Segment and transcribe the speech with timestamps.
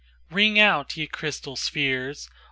[0.31, 2.27] XIIIRing out, ye crystal spheres!